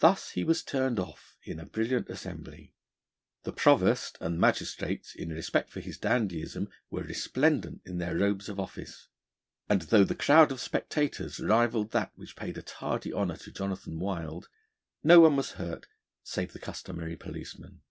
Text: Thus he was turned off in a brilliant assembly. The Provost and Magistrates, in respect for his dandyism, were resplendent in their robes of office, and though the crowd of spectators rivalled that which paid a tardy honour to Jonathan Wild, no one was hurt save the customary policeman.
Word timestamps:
Thus 0.00 0.30
he 0.30 0.42
was 0.42 0.64
turned 0.64 0.98
off 0.98 1.36
in 1.44 1.60
a 1.60 1.64
brilliant 1.64 2.10
assembly. 2.10 2.74
The 3.44 3.52
Provost 3.52 4.18
and 4.20 4.36
Magistrates, 4.40 5.14
in 5.14 5.28
respect 5.28 5.70
for 5.70 5.78
his 5.78 5.96
dandyism, 5.96 6.68
were 6.90 7.04
resplendent 7.04 7.82
in 7.84 7.98
their 7.98 8.16
robes 8.16 8.48
of 8.48 8.58
office, 8.58 9.06
and 9.68 9.82
though 9.82 10.02
the 10.02 10.16
crowd 10.16 10.50
of 10.50 10.60
spectators 10.60 11.38
rivalled 11.38 11.92
that 11.92 12.10
which 12.16 12.34
paid 12.34 12.58
a 12.58 12.62
tardy 12.62 13.12
honour 13.12 13.36
to 13.36 13.52
Jonathan 13.52 14.00
Wild, 14.00 14.48
no 15.04 15.20
one 15.20 15.36
was 15.36 15.52
hurt 15.52 15.86
save 16.24 16.52
the 16.52 16.58
customary 16.58 17.14
policeman. 17.16 17.82